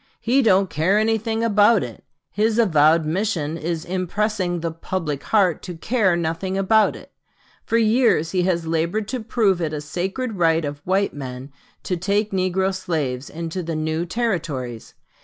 He 0.19 0.41
don't 0.41 0.67
care 0.67 0.97
anything 0.97 1.43
about 1.43 1.83
it. 1.83 2.03
His 2.31 2.57
avowed 2.57 3.05
mission 3.05 3.55
is 3.55 3.85
impressing 3.85 4.61
the 4.61 4.71
'public 4.71 5.21
heart' 5.25 5.61
to 5.61 5.75
care 5.77 6.15
nothing 6.17 6.57
about 6.57 6.95
it.... 6.95 7.11
For 7.67 7.77
years 7.77 8.31
he 8.31 8.41
has 8.41 8.65
labored 8.65 9.07
to 9.09 9.19
prove 9.19 9.61
it 9.61 9.73
a 9.73 9.79
sacred 9.79 10.37
right 10.37 10.65
of 10.65 10.79
white 10.85 11.13
men 11.13 11.51
to 11.83 11.97
take 11.97 12.31
negro 12.31 12.73
slaves 12.73 13.29
into 13.29 13.61
the 13.61 13.75
new 13.75 14.07
Territories. 14.07 14.95